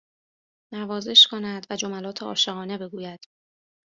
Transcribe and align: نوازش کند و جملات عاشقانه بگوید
نوازش 0.73 1.27
کند 1.27 1.67
و 1.69 1.75
جملات 1.75 2.23
عاشقانه 2.23 2.77
بگوید 2.77 3.19